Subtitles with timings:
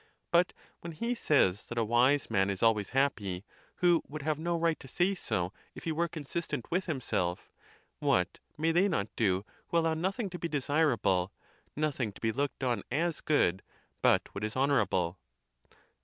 [0.31, 1.67] But when he says.
[1.67, 5.53] that a wise man is always happy who would have no right to say so
[5.75, 7.51] if he were consistent with himself,
[7.99, 11.31] what may they not do who allow nothing to be desirable,
[11.75, 13.61] nothing to be looked on as good
[14.01, 15.19] but what is honorable?